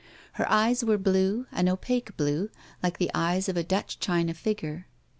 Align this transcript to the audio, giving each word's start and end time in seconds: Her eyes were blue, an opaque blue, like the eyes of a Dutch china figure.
Her 0.33 0.51
eyes 0.51 0.83
were 0.83 0.97
blue, 0.97 1.45
an 1.51 1.69
opaque 1.69 2.17
blue, 2.17 2.49
like 2.81 2.97
the 2.97 3.11
eyes 3.13 3.47
of 3.47 3.55
a 3.55 3.63
Dutch 3.63 3.99
china 3.99 4.33
figure. 4.33 4.87